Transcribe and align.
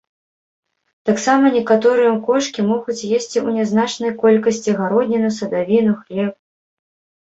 Таксама 1.09 1.45
некаторыя 1.57 2.15
кошкі 2.31 2.67
могуць 2.71 2.97
есці 2.97 3.15
ў 3.45 3.49
нязначнай 3.61 4.11
колькасці 4.27 4.71
гародніну, 4.83 5.29
садавіну, 5.41 5.93
хлеб. 6.05 6.33